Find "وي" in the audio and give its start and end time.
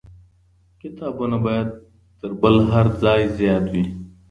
3.73-3.85